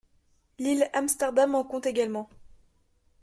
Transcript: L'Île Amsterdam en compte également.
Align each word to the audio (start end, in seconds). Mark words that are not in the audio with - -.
L'Île 0.57 0.89
Amsterdam 0.93 1.53
en 1.53 1.63
compte 1.63 1.85
également. 1.85 2.27